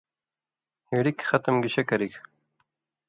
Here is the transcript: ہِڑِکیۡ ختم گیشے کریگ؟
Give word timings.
ہِڑِکیۡ 0.89 1.27
ختم 1.29 1.55
گیشے 1.63 1.83
کریگ؟ 1.89 2.13